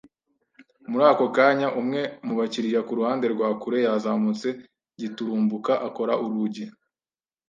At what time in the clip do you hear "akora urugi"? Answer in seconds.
5.87-6.65